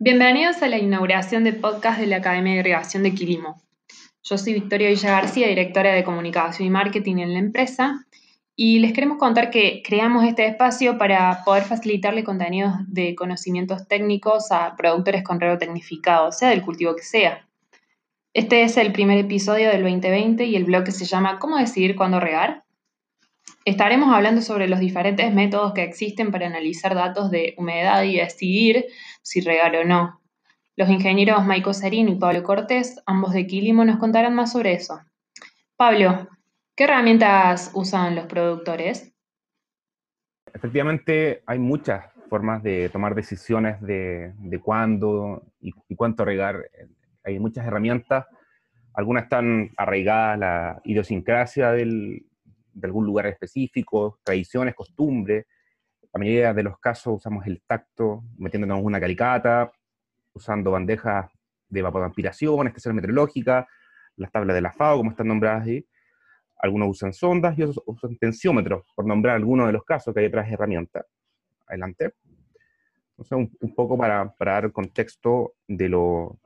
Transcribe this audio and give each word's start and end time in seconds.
Bienvenidos 0.00 0.62
a 0.62 0.68
la 0.68 0.78
inauguración 0.78 1.42
de 1.42 1.52
podcast 1.52 1.98
de 1.98 2.06
la 2.06 2.18
Academia 2.18 2.52
de 2.52 2.60
Irrigación 2.60 3.02
de 3.02 3.12
Quilimo. 3.14 3.60
Yo 4.22 4.38
soy 4.38 4.52
Victoria 4.54 4.90
Villa 4.90 5.10
García, 5.10 5.48
directora 5.48 5.92
de 5.92 6.04
Comunicación 6.04 6.68
y 6.68 6.70
Marketing 6.70 7.16
en 7.16 7.32
la 7.32 7.40
empresa, 7.40 8.06
y 8.54 8.78
les 8.78 8.92
queremos 8.92 9.18
contar 9.18 9.50
que 9.50 9.82
creamos 9.84 10.22
este 10.22 10.46
espacio 10.46 10.98
para 10.98 11.42
poder 11.44 11.64
facilitarle 11.64 12.22
contenidos 12.22 12.74
de 12.86 13.16
conocimientos 13.16 13.88
técnicos 13.88 14.52
a 14.52 14.76
productores 14.76 15.24
con 15.24 15.40
riego 15.40 15.58
tecnificado, 15.58 16.30
sea 16.30 16.50
del 16.50 16.62
cultivo 16.62 16.94
que 16.94 17.02
sea. 17.02 17.48
Este 18.32 18.62
es 18.62 18.76
el 18.76 18.92
primer 18.92 19.18
episodio 19.18 19.68
del 19.68 19.82
2020 19.82 20.44
y 20.44 20.54
el 20.54 20.62
blog 20.62 20.86
se 20.92 21.06
llama 21.06 21.40
¿Cómo 21.40 21.56
decidir 21.56 21.96
cuándo 21.96 22.20
regar? 22.20 22.62
Estaremos 23.68 24.14
hablando 24.14 24.40
sobre 24.40 24.66
los 24.66 24.80
diferentes 24.80 25.30
métodos 25.34 25.74
que 25.74 25.82
existen 25.82 26.32
para 26.32 26.46
analizar 26.46 26.94
datos 26.94 27.30
de 27.30 27.52
humedad 27.58 28.02
y 28.02 28.16
decidir 28.16 28.86
si 29.20 29.42
regar 29.42 29.76
o 29.76 29.84
no. 29.84 30.22
Los 30.74 30.88
ingenieros 30.88 31.44
Maico 31.44 31.74
Serino 31.74 32.10
y 32.10 32.14
Pablo 32.14 32.42
Cortés, 32.44 32.98
ambos 33.04 33.34
de 33.34 33.46
Quilimo, 33.46 33.84
nos 33.84 33.98
contarán 33.98 34.34
más 34.34 34.52
sobre 34.52 34.72
eso. 34.72 34.98
Pablo, 35.76 36.28
¿qué 36.74 36.84
herramientas 36.84 37.70
usan 37.74 38.14
los 38.14 38.24
productores? 38.24 39.12
Efectivamente, 40.54 41.42
hay 41.44 41.58
muchas 41.58 42.06
formas 42.30 42.62
de 42.62 42.88
tomar 42.88 43.14
decisiones 43.14 43.82
de, 43.82 44.32
cuándo 44.64 45.42
y, 45.60 45.74
y 45.90 45.94
cuánto 45.94 46.24
regar. 46.24 46.70
Hay 47.22 47.38
muchas 47.38 47.66
herramientas. 47.66 48.24
Algunas 48.94 49.24
están 49.24 49.72
arraigadas 49.76 50.36
a 50.36 50.38
la 50.38 50.80
idiosincrasia 50.84 51.72
del, 51.72 52.24
de 52.78 52.86
algún 52.86 53.04
lugar 53.06 53.26
específico, 53.26 54.18
tradiciones, 54.22 54.74
costumbres. 54.74 55.46
La 56.12 56.18
mayoría 56.18 56.54
de 56.54 56.62
los 56.62 56.78
casos 56.78 57.16
usamos 57.16 57.46
el 57.46 57.62
tacto, 57.66 58.24
metiéndonos 58.38 58.80
una 58.82 59.00
calicata, 59.00 59.70
usando 60.32 60.70
bandejas 60.70 61.30
de 61.68 61.80
evapotranspiración, 61.80 62.66
estaciones 62.66 62.96
meteorológicas, 62.96 63.66
las 64.16 64.30
tablas 64.32 64.54
de 64.54 64.62
la 64.62 64.72
FAO, 64.72 64.98
como 64.98 65.10
están 65.10 65.28
nombradas 65.28 65.66
ahí. 65.66 65.86
Algunos 66.60 66.88
usan 66.88 67.12
sondas 67.12 67.56
y 67.58 67.62
otros 67.62 67.82
usan 67.86 68.16
tensiómetros, 68.16 68.84
por 68.94 69.06
nombrar 69.06 69.36
algunos 69.36 69.66
de 69.66 69.72
los 69.72 69.84
casos 69.84 70.14
que 70.14 70.20
hay 70.20 70.26
otras 70.26 70.50
herramientas. 70.50 71.04
Adelante. 71.66 72.14
Entonces, 73.16 73.56
un, 73.60 73.74
poco 73.74 73.98
para, 73.98 74.32
para, 74.32 74.52
dar 74.52 74.72
contexto 74.72 75.54
de 75.66 75.88
lo, 75.88 76.38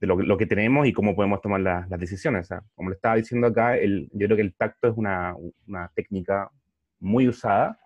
de 0.00 0.06
lo, 0.06 0.36
que 0.36 0.46
tenemos 0.46 0.86
y 0.86 0.92
cómo 0.92 1.16
podemos 1.16 1.40
tomar 1.40 1.60
las 1.60 1.88
decisiones. 1.98 2.48
como 2.74 2.90
le 2.90 2.96
estaba 2.96 3.16
diciendo 3.16 3.46
acá, 3.46 3.76
el, 3.76 4.08
yo 4.12 4.26
creo 4.26 4.36
que 4.36 4.42
el 4.42 4.54
tacto 4.54 4.88
es 4.88 4.94
una, 4.96 5.34
una, 5.66 5.90
técnica 5.94 6.50
muy 7.00 7.28
usada. 7.28 7.78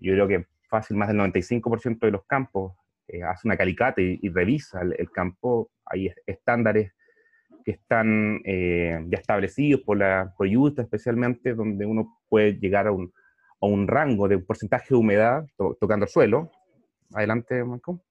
Yo 0.00 0.14
creo 0.14 0.28
que 0.28 0.46
fácil, 0.68 0.96
más 0.96 1.08
del 1.08 1.18
95% 1.18 1.98
de 2.00 2.10
los 2.10 2.24
campos 2.24 2.74
eh, 3.08 3.22
hace 3.22 3.46
una 3.46 3.56
calicata 3.56 4.00
y, 4.00 4.28
revisa 4.28 4.80
el, 4.82 5.10
campo. 5.10 5.70
Hay 5.84 6.12
estándares 6.26 6.92
que 7.64 7.72
están 7.72 8.40
eh, 8.44 9.04
ya 9.08 9.18
establecidos 9.18 9.82
por 9.82 9.98
la 9.98 10.32
por 10.36 10.46
especialmente, 10.46 11.54
donde 11.54 11.84
uno 11.84 12.18
puede 12.28 12.54
llegar 12.54 12.86
a 12.86 12.92
un, 12.92 13.12
a 13.60 13.66
un 13.66 13.86
rango 13.86 14.28
de 14.28 14.36
un 14.36 14.46
porcentaje 14.46 14.88
de 14.90 14.96
humedad 14.96 15.44
tocando 15.78 16.04
el 16.04 16.10
suelo. 16.10 16.50
Adelante, 17.12 17.62
Marco. 17.64 18.02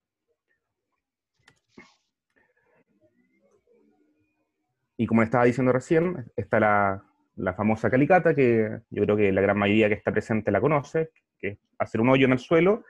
Y 5.00 5.06
como 5.06 5.22
estaba 5.22 5.44
diciendo 5.44 5.72
recién, 5.72 6.26
está 6.34 6.58
la, 6.58 7.54
famosa 7.54 7.88
calicata, 7.88 8.34
que 8.34 8.80
yo 8.90 9.04
creo 9.04 9.16
que 9.16 9.30
la 9.30 9.40
gran 9.40 9.56
mayoría 9.56 9.88
que 9.88 9.94
está 9.94 10.10
presente 10.10 10.50
la 10.50 10.60
conoce, 10.60 11.10
que 11.38 11.48
es 11.50 11.58
hacer 11.78 12.00
un 12.00 12.08
hoyo 12.08 12.26
en 12.26 12.32
el 12.32 12.40
suelo. 12.40 12.84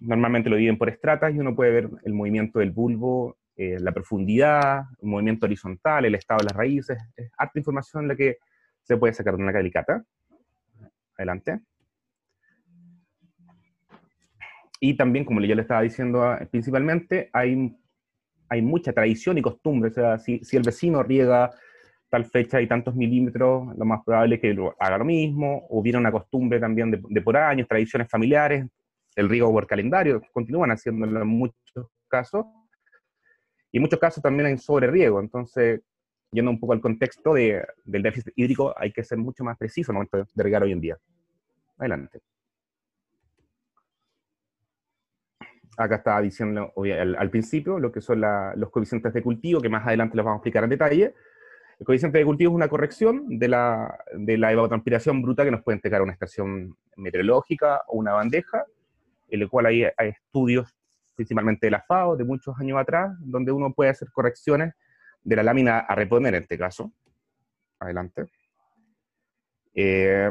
Normalmente 0.00 0.50
lo 0.50 0.56
dividen 0.56 0.78
por 0.78 0.88
estratas 0.88 1.32
y 1.32 1.38
uno 1.38 1.54
puede 1.54 1.70
ver 1.70 1.90
el 2.02 2.12
movimiento 2.12 2.58
del 2.58 2.72
bulbo, 2.72 3.38
eh, 3.54 3.78
la 3.78 3.92
profundidad, 3.92 4.82
el 5.00 5.08
movimiento 5.08 5.46
horizontal, 5.46 6.04
el 6.04 6.16
estado 6.16 6.38
de 6.38 6.46
las 6.46 6.56
raíces. 6.56 6.98
Es 7.16 7.30
harta 7.38 7.56
información 7.56 8.08
la 8.08 8.16
que 8.16 8.38
se 8.82 8.96
puede 8.96 9.14
sacar 9.14 9.36
de 9.36 9.42
una 9.44 9.52
calicata. 9.52 10.02
Adelante. 11.16 11.60
Y 14.80 14.96
también, 14.96 15.24
como 15.24 15.40
yo 15.40 15.54
le 15.54 15.62
estaba 15.62 15.82
diciendo 15.82 16.24
ah, 16.24 16.40
principalmente, 16.50 17.30
hay 17.32 17.76
hay 18.48 18.62
mucha 18.62 18.92
tradición 18.92 19.38
y 19.38 19.42
costumbre. 19.42 19.90
O 19.90 19.92
sea, 19.92 20.18
si, 20.18 20.40
el 20.52 20.62
vecino 20.62 21.02
riega 21.02 21.50
tal 22.08 22.24
fecha 22.24 22.60
y 22.60 22.66
tantos 22.66 22.94
milímetros, 22.94 23.76
lo 23.76 23.84
más 23.84 24.02
probable 24.04 24.36
es 24.36 24.40
que 24.40 24.56
haga 24.78 24.98
lo 24.98 25.04
mismo. 25.04 25.66
Hubiera 25.70 25.98
una 25.98 26.12
costumbre 26.12 26.58
también 26.58 26.90
de, 26.90 27.22
por 27.22 27.36
años, 27.36 27.68
tradiciones 27.68 28.08
familiares, 28.08 28.66
el 29.16 29.28
riego 29.28 29.52
por 29.52 29.66
calendario, 29.66 30.22
continúan 30.32 30.70
haciéndolo 30.70 31.20
en 31.20 31.28
muchos 31.28 31.86
casos. 32.08 32.46
Y 33.70 33.78
en 33.78 33.82
muchos 33.82 33.98
casos 33.98 34.22
también 34.22 34.46
hay 34.46 34.58
sobre-riego. 34.58 35.20
Entonces, 35.20 35.82
yendo 36.30 36.50
un 36.50 36.60
poco 36.60 36.72
al 36.72 36.80
contexto 36.80 37.34
del 37.34 38.02
déficit 38.02 38.32
hídrico, 38.36 38.74
hay 38.76 38.92
que 38.92 39.04
ser 39.04 39.18
mucho 39.18 39.44
más 39.44 39.58
preciso 39.58 39.92
en 39.92 39.96
el 39.96 40.08
momento 40.10 40.30
de 40.34 40.42
regar 40.42 40.62
hoy 40.62 40.72
en 40.72 40.80
día. 40.80 40.96
Adelante. 41.76 42.20
Acá 45.78 45.96
estaba 45.96 46.20
diciendo 46.20 46.72
al, 46.76 47.30
principio 47.30 47.78
lo 47.78 47.92
que 47.92 48.00
son 48.00 48.20
los 48.56 48.70
coeficientes 48.70 49.12
de 49.12 49.22
cultivo, 49.22 49.60
que 49.60 49.68
más 49.68 49.86
adelante 49.86 50.16
los 50.16 50.24
vamos 50.24 50.38
a 50.38 50.40
explicar 50.40 50.64
en 50.64 50.70
detalle. 50.70 51.14
El 51.78 51.86
coeficiente 51.86 52.18
de 52.18 52.24
cultivo 52.24 52.50
es 52.50 52.56
una 52.56 52.68
corrección 52.68 53.38
de 53.38 53.46
la, 53.48 53.96
de 54.12 54.36
la 54.36 54.50
evapotranspiración 54.50 55.22
bruta 55.22 55.44
que 55.44 55.52
nos 55.52 55.62
puede 55.62 55.76
entregar 55.76 56.02
una 56.02 56.12
estación 56.12 56.76
meteorológica 56.96 57.84
o 57.86 57.98
una 57.98 58.12
bandeja, 58.12 58.64
en 59.28 59.42
el 59.42 59.48
cual 59.48 59.66
hay, 59.66 59.84
estudios 59.98 60.74
principalmente 61.14 61.66
de 61.66 61.70
la 61.72 61.82
FAO 61.82 62.16
de 62.16 62.24
muchos 62.24 62.58
años 62.58 62.78
atrás, 62.78 63.12
donde 63.20 63.52
uno 63.52 63.72
puede 63.72 63.90
hacer 63.90 64.08
correcciones 64.12 64.74
de 65.22 65.36
la 65.36 65.42
lámina 65.42 65.78
a 65.78 65.94
reponer 65.94 66.34
en 66.34 66.42
este 66.42 66.58
caso. 66.58 66.92
Adelante. 67.78 68.26
Eh, 69.74 70.30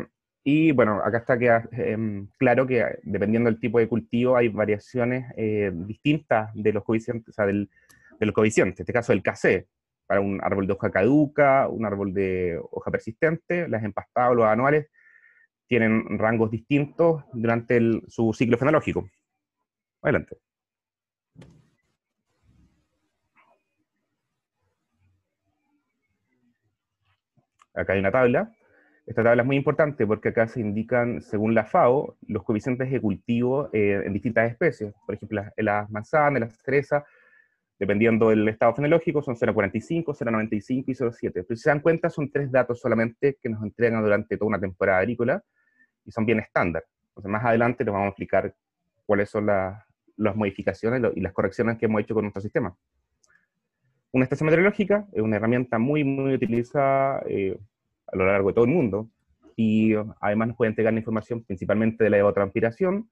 y 0.50 0.72
bueno, 0.72 1.02
acá 1.04 1.18
está 1.18 1.38
que, 1.38 1.50
em, 1.74 2.30
claro 2.38 2.66
que 2.66 2.82
dependiendo 3.04 3.50
del 3.50 3.60
tipo 3.60 3.80
de 3.80 3.90
cultivo 3.90 4.38
hay 4.38 4.48
variaciones 4.48 5.26
eh, 5.36 5.72
distintas 5.74 6.52
de 6.54 6.72
los 6.72 6.86
coeficientes, 6.86 7.28
o 7.28 7.34
sea, 7.34 7.46
del, 7.46 7.70
de 8.18 8.26
los. 8.26 8.34
En 8.58 8.70
este 8.70 8.94
caso, 8.94 9.12
el 9.12 9.22
casé, 9.22 9.68
para 10.06 10.22
un 10.22 10.40
árbol 10.42 10.66
de 10.66 10.72
hoja 10.72 10.90
caduca, 10.90 11.68
un 11.68 11.86
árbol 11.86 12.14
de 12.14 12.58
hoja 12.72 12.92
persistente, 12.92 13.68
las 13.68 13.84
empastadas 13.84 14.32
o 14.32 14.36
los 14.36 14.46
anuales 14.46 14.88
tienen 15.68 16.18
rangos 16.18 16.50
distintos 16.50 17.26
durante 17.34 17.82
su 18.08 18.34
ciclo 18.34 18.58
fenológico. 18.58 19.10
Adelante. 20.02 20.38
Acá 27.74 27.94
hay 27.94 28.00
una 28.00 28.12
tabla 28.12 28.57
esta 29.08 29.24
tabla 29.24 29.42
es 29.42 29.46
muy 29.48 29.56
importante 29.56 30.06
porque 30.06 30.30
acá 30.30 30.50
se 30.50 30.60
indican, 30.60 31.22
según 31.22 31.56
la 31.56 31.64
FAO, 31.64 32.18
los 32.28 32.44
coeficientes 32.44 32.92
de 32.92 33.00
cultivo 33.00 33.70
eh, 33.72 34.04
en 34.06 34.12
distintas 34.12 34.52
especies. 34.52 34.94
Por 35.06 35.16
ejemplo, 35.16 35.42
las, 35.56 35.90
manzanas, 35.90 36.42
las 36.42 36.58
cerezas, 36.58 37.06
dependiendo 37.80 38.30
del 38.30 38.46
estado 38.50 38.76
fenológico, 38.76 39.22
son 39.22 39.36
0,45, 39.36 40.08
0,95 40.08 40.84
y 40.88 40.94
0,7. 40.94 41.32
Pero 41.32 41.46
si 41.56 41.56
se 41.56 41.70
dan 41.70 41.80
cuenta, 41.80 42.10
son 42.10 42.30
tres 42.30 42.52
datos 42.52 42.82
solamente 42.82 43.38
que 43.42 43.48
nos 43.48 43.64
entregan 43.64 44.04
durante 44.04 44.38
toda 44.38 44.50
una 44.50 44.60
temporada 44.60 45.00
agrícola 45.00 45.42
y 46.04 46.12
son 46.12 46.26
bien 46.26 46.40
estándar. 46.40 46.84
Entonces, 47.08 47.32
más 47.32 47.46
adelante 47.46 47.86
les 47.86 47.94
vamos 47.94 48.08
a 48.08 48.10
explicar 48.10 48.54
cuáles 49.06 49.30
son 49.30 49.46
las 49.46 50.36
modificaciones 50.36 51.14
y 51.16 51.22
las 51.22 51.32
correcciones 51.32 51.78
que 51.78 51.86
hemos 51.86 52.02
hecho 52.02 52.14
con 52.14 52.26
nuestro 52.26 52.42
sistema. 52.42 52.76
Una 54.12 54.26
estación 54.26 54.48
meteorológica 54.48 55.08
es 55.14 55.22
una 55.22 55.38
herramienta 55.38 55.80
muy, 55.80 56.04
muy 56.04 56.34
utilizada 56.34 57.24
eh, 57.26 57.58
a 58.08 58.16
lo 58.16 58.26
largo 58.26 58.50
de 58.50 58.54
todo 58.54 58.66
el 58.66 58.72
mundo. 58.72 59.10
Y 59.56 59.94
además 60.22 60.50
nos 60.50 60.58
puede 60.58 60.70
entregar 60.70 60.94
la 60.94 61.00
información 61.00 61.44
principalmente 61.44 62.04
de 62.04 62.10
la 62.10 62.18
evapotranspiración, 62.18 63.10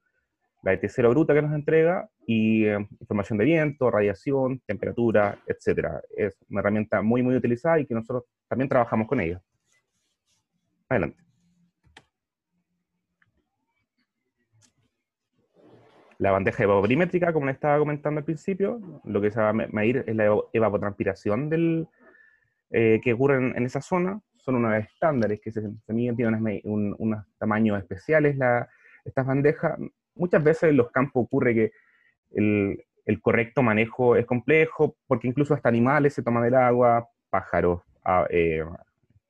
la 0.64 0.74
ET0 0.74 1.10
bruta 1.10 1.34
que 1.34 1.42
nos 1.42 1.54
entrega, 1.54 2.10
y 2.26 2.66
eh, 2.66 2.88
información 3.00 3.38
de 3.38 3.46
viento, 3.46 3.90
radiación, 3.90 4.62
temperatura, 4.66 5.40
etc. 5.48 5.88
Es 6.16 6.38
una 6.50 6.62
herramienta 6.62 7.02
muy, 7.02 7.22
muy 7.24 7.36
utilizada 7.36 7.80
y 7.80 7.86
que 7.86 7.94
nosotros 7.94 8.26
también 8.48 8.70
trabajamos 8.70 9.08
con 9.08 9.20
ella. 9.20 9.42
Adelante. 10.90 11.26
La 16.18 16.32
bandeja 16.32 16.64
evaporimétrica, 16.64 17.34
como 17.34 17.46
les 17.46 17.56
estaba 17.56 17.78
comentando 17.78 18.20
al 18.20 18.26
principio, 18.26 18.80
lo 19.04 19.22
que 19.22 19.32
se 19.32 19.42
va 19.42 19.50
a 19.50 19.54
medir 19.54 20.04
es 20.08 20.16
la 20.16 20.38
evapotranspiración 20.54 21.50
del, 21.50 21.88
eh, 22.72 23.02
que 23.04 23.14
ocurre 23.14 23.36
en, 23.56 23.66
esa 23.66 23.82
zona 23.82 24.22
son 24.46 24.56
unos 24.56 24.76
estándares 24.76 25.42
que 25.42 25.52
se, 25.52 25.62
miden, 25.88 26.16
tienen 26.16 26.62
unos, 26.64 27.26
tamaños 27.40 27.80
especiales 27.80 28.38
estas 29.04 29.26
bandejas. 29.26 29.78
Muchas 30.14 30.44
veces 30.44 30.70
en 30.70 30.78
los 30.78 30.92
campos 30.92 31.26
ocurre 31.26 31.56
que 31.56 31.72
el, 32.32 33.22
correcto 33.22 33.64
manejo 33.64 34.16
es 34.16 34.26
complejo, 34.26 34.96
porque 35.08 35.28
incluso 35.28 35.56
hasta 35.56 35.70
animales 35.70 36.14
se 36.14 36.22
toman 36.22 36.44
del 36.44 36.56
agua, 36.56 37.10
pájaros, 37.30 37.82
eh, 38.30 38.64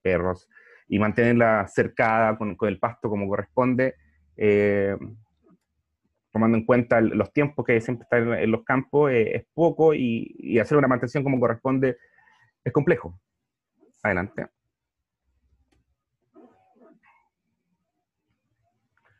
perros, 0.01 0.49
y 0.87 0.99
mantenerla 0.99 1.65
cercada 1.67 2.37
con, 2.37 2.57
el 2.61 2.77
pasto 2.79 3.09
como 3.09 3.27
corresponde, 3.27 3.95
eh, 4.35 4.97
tomando 6.31 6.57
en 6.57 6.65
cuenta 6.65 6.99
los 6.99 7.31
tiempos 7.31 7.65
que 7.65 7.79
siempre 7.79 8.03
están 8.03 8.33
en, 8.33 8.51
los 8.51 8.65
campos, 8.65 9.11
es 9.13 9.45
poco 9.53 9.93
y, 9.93 10.59
hacer 10.59 10.77
una 10.77 10.89
mantención 10.89 11.23
como 11.23 11.39
corresponde 11.39 11.97
es 12.65 12.73
complejo. 12.73 13.17
Adelante. 14.03 14.47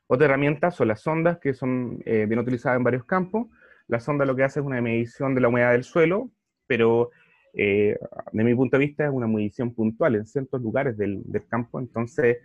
Otra 0.08 0.26
herramienta 0.26 0.72
son 0.72 0.88
las 0.90 1.02
sondas, 1.02 1.40
que 1.40 1.54
son 1.54 1.98
bien 2.00 2.38
utilizadas 2.38 2.78
en 2.78 2.84
varios 2.84 3.06
campos. 3.06 3.48
La 3.88 4.00
sonda 4.00 4.26
lo 4.26 4.36
que 4.36 4.44
hace 4.44 4.60
es 4.60 4.66
una 4.66 4.82
medición 4.82 5.36
de 5.36 5.42
la 5.42 5.48
humedad 5.48 5.72
del 5.72 5.84
suelo, 5.84 6.32
pero 6.68 7.12
eh, 7.58 7.98
de 8.34 8.44
mi 8.44 8.54
punto 8.54 8.78
de 8.78 8.86
vista 8.86 9.06
es 9.06 9.12
una 9.12 9.28
medición 9.28 9.74
puntual 9.74 10.16
en 10.16 10.26
ciertos 10.26 10.62
lugares 10.62 10.98
del, 10.98 11.24
campo, 11.48 11.80
entonces 11.80 12.38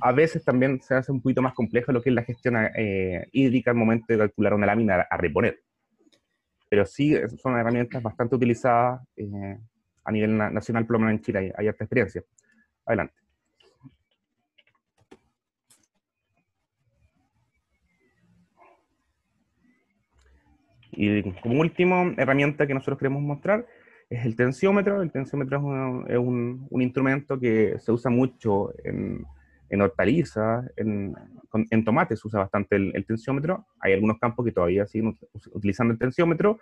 a 0.00 0.12
veces 0.12 0.44
también 0.44 0.80
se 0.82 0.94
hace 0.94 1.12
un 1.12 1.22
poquito 1.22 1.40
más 1.40 1.54
complejo 1.54 1.92
lo 1.92 2.02
que 2.02 2.10
es 2.10 2.14
la 2.14 2.24
gestión 2.24 2.56
eh, 2.76 3.28
hídrica 3.32 3.70
al 3.70 3.76
momento 3.76 4.06
de 4.08 4.18
calcular 4.18 4.54
una 4.54 4.66
lámina 4.66 5.06
a, 5.08 5.16
reponer. 5.16 5.60
Pero 6.68 6.84
sí 6.84 7.14
son 7.40 7.56
herramientas 7.56 8.02
bastante 8.02 8.34
utilizadas 8.34 9.00
eh, 9.16 9.58
a 10.04 10.12
nivel 10.12 10.36
nacional, 10.36 10.84
por 10.84 10.94
lo 10.94 11.00
menos 11.00 11.14
en 11.14 11.20
Chile 11.22 11.38
hay, 11.38 11.52
hay 11.56 11.68
experiencia. 11.68 12.22
Adelante. 12.84 13.23
Y 20.96 21.22
como 21.40 21.60
última 21.60 22.14
herramienta 22.16 22.66
que 22.66 22.74
nosotros 22.74 22.98
queremos 22.98 23.22
mostrar 23.22 23.66
es 24.10 24.24
el 24.24 24.36
tensiómetro. 24.36 25.02
El 25.02 25.10
tensiómetro 25.10 25.58
es 26.08 26.18
un, 26.18 26.66
un, 26.70 26.82
instrumento 26.82 27.38
que 27.38 27.76
se 27.78 27.92
usa 27.92 28.10
mucho 28.10 28.72
en, 28.84 29.26
hortalizas, 29.80 30.70
en, 30.76 31.14
en 31.70 31.84
tomates 31.84 32.20
se 32.20 32.28
usa 32.28 32.40
bastante 32.40 32.76
el, 32.76 33.04
tensiómetro. 33.06 33.66
Hay 33.80 33.92
algunos 33.92 34.18
campos 34.18 34.44
que 34.44 34.52
todavía 34.52 34.86
siguen 34.86 35.16
utilizando 35.52 35.92
el 35.92 35.98
tensiómetro, 35.98 36.60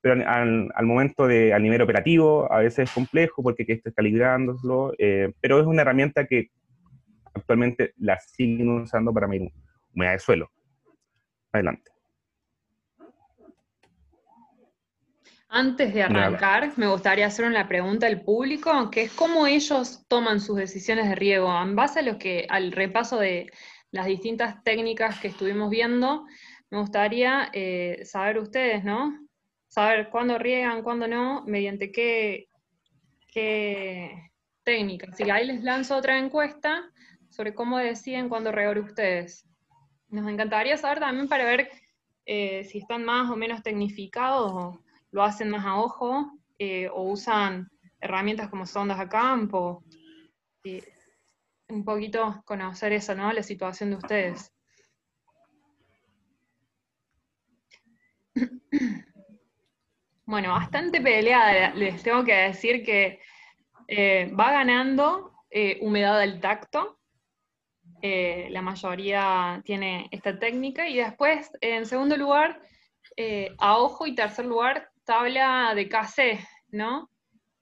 pero 0.00 0.14
al, 0.26 0.70
al, 0.74 0.86
momento 0.86 1.26
de, 1.26 1.52
al 1.52 1.62
nivel 1.62 1.82
operativo 1.82 2.50
a 2.52 2.58
veces 2.58 2.88
es 2.88 2.94
complejo 2.94 3.42
porque 3.42 3.62
hay 3.62 3.66
que 3.66 3.72
estar 3.74 3.92
calibrándolo, 3.92 4.92
eh, 4.98 5.32
pero 5.40 5.60
es 5.60 5.66
una 5.66 5.82
herramienta 5.82 6.26
que 6.26 6.50
actualmente 7.34 7.92
la 7.98 8.18
siguen 8.18 8.68
usando 8.70 9.12
para 9.12 9.28
medir 9.28 9.52
humedad 9.94 10.12
de 10.12 10.18
suelo. 10.18 10.50
Adelante. 11.52 11.90
Antes 15.52 15.92
de 15.92 16.04
arrancar, 16.04 16.74
me 16.76 16.86
gustaría 16.86 17.26
hacer 17.26 17.44
una 17.44 17.66
pregunta 17.66 18.06
al 18.06 18.22
público, 18.22 18.88
que 18.88 19.02
es 19.02 19.12
cómo 19.12 19.48
ellos 19.48 20.04
toman 20.06 20.38
sus 20.38 20.56
decisiones 20.56 21.08
de 21.08 21.16
riego. 21.16 21.52
En 21.60 21.74
base 21.74 21.98
a 21.98 22.02
lo 22.02 22.18
que, 22.18 22.46
al 22.48 22.70
repaso 22.70 23.18
de 23.18 23.50
las 23.90 24.06
distintas 24.06 24.62
técnicas 24.62 25.18
que 25.18 25.26
estuvimos 25.26 25.68
viendo, 25.68 26.24
me 26.70 26.78
gustaría 26.78 27.50
eh, 27.52 28.00
saber 28.04 28.38
ustedes, 28.38 28.84
¿no? 28.84 29.12
Saber 29.66 30.08
cuándo 30.10 30.38
riegan, 30.38 30.84
cuándo 30.84 31.08
no, 31.08 31.42
mediante 31.46 31.90
qué, 31.90 32.46
qué 33.26 34.30
técnicas. 34.62 35.14
Así 35.14 35.24
que 35.24 35.32
ahí 35.32 35.48
les 35.48 35.64
lanzo 35.64 35.96
otra 35.96 36.16
encuesta 36.16 36.88
sobre 37.28 37.54
cómo 37.54 37.78
deciden 37.78 38.28
cuándo 38.28 38.52
regar 38.52 38.78
ustedes. 38.78 39.44
Nos 40.10 40.30
encantaría 40.30 40.76
saber 40.76 41.00
también 41.00 41.26
para 41.26 41.44
ver 41.44 41.70
eh, 42.24 42.62
si 42.62 42.78
están 42.78 43.04
más 43.04 43.28
o 43.28 43.34
menos 43.34 43.64
tecnificados 43.64 44.78
lo 45.12 45.22
hacen 45.22 45.50
más 45.50 45.64
a 45.66 45.76
ojo 45.76 46.32
eh, 46.58 46.88
o 46.88 47.02
usan 47.04 47.70
herramientas 48.00 48.48
como 48.48 48.66
sondas 48.66 49.00
a 49.00 49.08
campo. 49.08 49.84
un 51.68 51.84
poquito 51.84 52.42
conocer 52.44 52.92
eso, 52.92 53.14
¿no? 53.14 53.32
La 53.32 53.42
situación 53.42 53.90
de 53.90 53.96
ustedes. 53.96 54.52
Bueno, 60.26 60.50
bastante 60.50 61.00
peleada, 61.00 61.74
les 61.74 62.04
tengo 62.04 62.22
que 62.22 62.32
decir 62.32 62.84
que 62.84 63.18
eh, 63.88 64.30
va 64.38 64.52
ganando 64.52 65.32
eh, 65.50 65.80
humedad 65.82 66.20
del 66.20 66.38
tacto. 66.38 67.00
la 68.00 68.62
mayoría 68.62 69.60
tiene 69.64 70.06
esta 70.12 70.38
técnica. 70.38 70.88
Y 70.88 70.98
después, 70.98 71.50
en 71.60 71.84
segundo 71.84 72.16
lugar, 72.16 72.60
a 73.58 73.78
ojo 73.78 74.06
y 74.06 74.14
tercer 74.14 74.46
lugar, 74.46 74.90
tabla 75.10 75.72
de 75.74 75.88
KC, 75.88 76.38
¿no? 76.70 77.10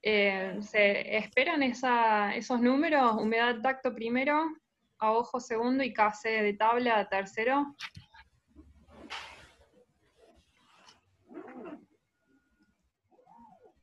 Eh, 0.03 0.59
¿Se 0.61 1.17
esperan 1.17 1.63
esos 1.63 2.61
números? 2.61 3.15
Humedad 3.15 3.63
tacto 3.63 3.95
primero, 3.95 4.45
a 4.99 5.13
ojo 5.13 5.41
segundo 5.41 5.83
y 5.83 5.95
KC 5.95 6.43
de 6.43 6.53
tabla 6.53 7.09
tercero. 7.09 7.75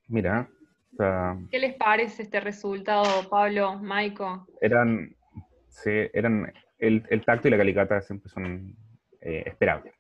Mira. 0.10 0.48
¿Qué 1.50 1.58
les 1.58 1.74
parece 1.74 2.22
este 2.22 2.40
resultado, 2.40 3.28
Pablo, 3.32 3.80
Maiko? 3.80 4.46
Eran, 4.62 5.16
eran 6.14 6.54
el, 6.78 7.26
tacto 7.26 7.48
y 7.48 7.52
la 7.52 7.58
calicata 7.58 8.00
siempre 8.00 8.30
son 8.30 8.78
eh, 9.22 9.42
esperables. 9.48 9.96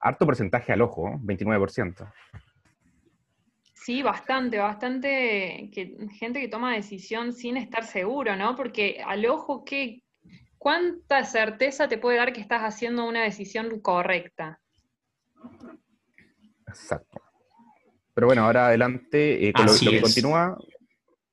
Harto 0.00 0.24
porcentaje 0.24 0.72
al 0.72 0.80
ojo, 0.80 1.10
29%. 1.22 2.10
Sí, 3.86 4.02
bastante, 4.02 4.58
bastante 4.58 5.70
que, 5.72 5.96
gente 6.18 6.40
que 6.40 6.48
toma 6.48 6.74
decisión 6.74 7.32
sin 7.32 7.56
estar 7.56 7.84
seguro, 7.84 8.34
¿no? 8.34 8.56
Porque 8.56 9.00
al 9.06 9.24
ojo, 9.26 9.64
¿qué, 9.64 10.02
¿cuánta 10.58 11.24
certeza 11.24 11.86
te 11.86 11.96
puede 11.96 12.18
dar 12.18 12.32
que 12.32 12.40
estás 12.40 12.62
haciendo 12.62 13.06
una 13.06 13.22
decisión 13.22 13.78
correcta? 13.78 14.60
Exacto. 16.66 17.20
Pero 18.12 18.26
bueno, 18.26 18.42
ahora 18.42 18.66
adelante, 18.66 19.46
eh, 19.46 19.52
con 19.52 19.66
lo, 19.66 19.72
que 19.72 20.00
continúa, 20.00 20.58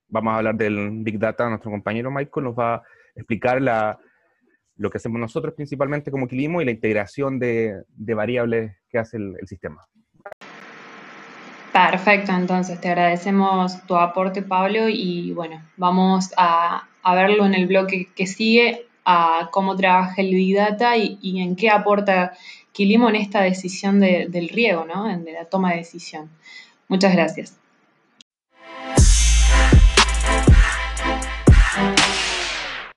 vamos 0.10 0.34
a 0.34 0.38
hablar 0.38 0.54
del 0.54 0.92
Big 1.02 1.18
Data. 1.18 1.50
Nuestro 1.50 1.72
compañero 1.72 2.12
Michael 2.12 2.44
nos 2.44 2.56
va 2.56 2.76
a 2.76 2.84
explicar 3.16 3.64
la, 3.64 4.00
lo 4.76 4.92
que 4.92 5.00
hacemos 5.00 5.20
nosotros 5.20 5.56
principalmente 5.56 6.12
como 6.12 6.28
Quilimo 6.28 6.62
y 6.62 6.66
la 6.66 6.72
integración 6.72 7.40
de, 7.40 7.84
variables 7.98 8.78
que 8.90 9.00
hace 9.00 9.18
el 9.18 9.48
sistema. 9.48 9.84
Perfecto, 11.74 12.32
entonces 12.34 12.80
te 12.80 12.90
agradecemos 12.90 13.82
tu 13.88 13.96
aporte, 13.96 14.44
Pablo, 14.44 14.90
y 14.90 15.32
bueno, 15.32 15.60
vamos 15.76 16.32
a, 16.38 16.88
verlo 17.04 17.48
en 17.48 17.56
el 17.56 17.66
bloque 17.66 18.10
que 18.16 18.28
sigue, 18.28 18.86
a 19.06 19.50
cómo 19.52 19.76
trabaja 19.76 20.22
el 20.22 20.36
Big 20.36 20.56
Data 20.56 20.96
y, 20.96 21.42
en 21.42 21.56
qué 21.56 21.72
aporta 21.72 22.34
Quilimo 22.72 23.10
en 23.10 23.16
esta 23.16 23.42
decisión 23.42 24.00
del 24.00 24.50
riego, 24.50 24.86
¿no? 24.86 25.10
En 25.10 25.26
la 25.26 25.46
toma 25.46 25.72
de 25.72 25.78
decisión. 25.78 26.30
Muchas 26.88 27.14
gracias. 27.14 27.63